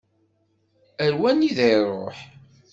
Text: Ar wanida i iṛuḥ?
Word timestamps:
Ar 1.05 1.13
wanida 1.19 1.65
i 1.69 1.71
iṛuḥ? 1.77 2.17